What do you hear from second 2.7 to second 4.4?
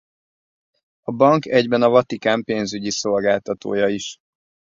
szolgáltatója is.